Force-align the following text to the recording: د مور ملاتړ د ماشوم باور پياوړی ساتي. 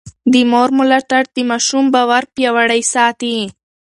د 0.33 0.35
مور 0.51 0.69
ملاتړ 0.79 1.23
د 1.35 1.37
ماشوم 1.49 1.85
باور 1.93 2.23
پياوړی 2.33 2.81
ساتي. 2.93 3.37